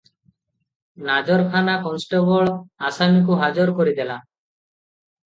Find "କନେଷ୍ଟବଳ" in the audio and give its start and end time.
1.83-2.55